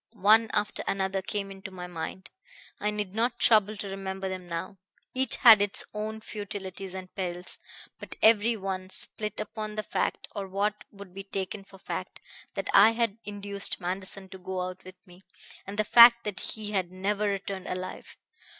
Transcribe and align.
One 0.15 0.49
after 0.51 0.83
another 0.87 1.21
came 1.21 1.51
into 1.51 1.69
my 1.69 1.85
mind; 1.85 2.31
I 2.79 2.89
need 2.89 3.13
not 3.13 3.37
trouble 3.37 3.77
to 3.77 3.87
remember 3.87 4.27
them 4.27 4.47
now. 4.49 4.79
Each 5.13 5.35
had 5.35 5.61
its 5.61 5.83
own 5.93 6.21
futilities 6.21 6.95
and 6.95 7.13
perils; 7.13 7.59
but 7.99 8.15
every 8.19 8.57
one 8.57 8.89
split 8.89 9.39
upon 9.39 9.75
the 9.75 9.83
fact 9.83 10.27
or 10.35 10.47
what 10.47 10.85
would 10.91 11.13
be 11.13 11.23
taken 11.25 11.63
for 11.63 11.77
fact 11.77 12.19
that 12.55 12.71
I 12.73 12.93
had 12.93 13.19
induced 13.25 13.79
Manderson 13.79 14.27
to 14.29 14.39
go 14.39 14.61
out 14.61 14.83
with 14.83 14.95
me, 15.05 15.21
and 15.67 15.77
the 15.77 15.83
fact 15.83 16.23
that 16.23 16.39
he 16.39 16.71
had 16.71 16.91
never 16.91 17.27
returned 17.29 17.67
alive. 17.67 18.17